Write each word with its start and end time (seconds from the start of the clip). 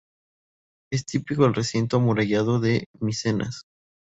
Es 0.91 1.05
típico 1.05 1.45
el 1.45 1.53
recinto 1.53 1.97
amurallado 1.97 2.59
de 2.59 2.87
Micenas. 2.99 3.65